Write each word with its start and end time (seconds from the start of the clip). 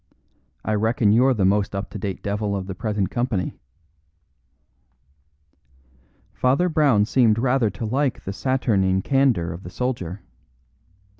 I 0.65 0.73
reckon 0.73 1.11
you're 1.11 1.35
the 1.35 1.45
most 1.45 1.75
up 1.75 1.91
to 1.91 1.99
date 1.99 2.23
devil 2.23 2.55
of 2.55 2.65
the 2.65 2.73
present 2.73 3.11
company." 3.11 3.59
Father 6.33 6.69
Brown 6.69 7.05
seemed 7.05 7.37
rather 7.37 7.69
to 7.69 7.85
like 7.85 8.23
the 8.23 8.33
saturnine 8.33 9.03
candour 9.03 9.51
of 9.53 9.61
the 9.61 9.69
soldier. 9.69 10.23